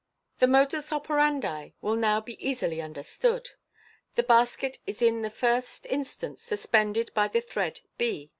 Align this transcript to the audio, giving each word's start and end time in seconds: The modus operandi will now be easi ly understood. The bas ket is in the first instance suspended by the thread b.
The 0.39 0.47
modus 0.47 0.91
operandi 0.91 1.73
will 1.79 1.95
now 1.95 2.19
be 2.21 2.35
easi 2.37 2.67
ly 2.75 2.83
understood. 2.83 3.49
The 4.15 4.23
bas 4.23 4.55
ket 4.55 4.77
is 4.87 4.99
in 4.99 5.21
the 5.21 5.29
first 5.29 5.85
instance 5.85 6.41
suspended 6.41 7.13
by 7.13 7.27
the 7.27 7.39
thread 7.41 7.81
b. 7.99 8.27